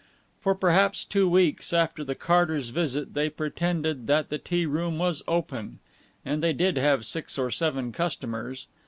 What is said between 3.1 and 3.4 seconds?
they